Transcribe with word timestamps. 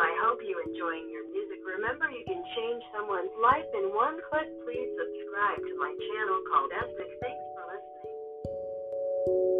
I 0.00 0.16
hope 0.24 0.40
you 0.40 0.56
enjoying 0.64 1.12
your 1.12 1.28
music. 1.28 1.60
Remember, 1.60 2.08
you 2.08 2.24
can 2.24 2.40
change 2.56 2.82
someone's 2.96 3.36
life 3.36 3.68
in 3.76 3.92
one 3.92 4.16
click. 4.32 4.48
Please 4.64 4.88
subscribe 4.96 5.60
to 5.60 5.74
my 5.76 5.92
channel 5.92 6.40
called 6.48 6.72
Aestic. 6.72 7.10
Thanks 7.20 7.44
for 7.52 7.68
listening. 7.68 9.59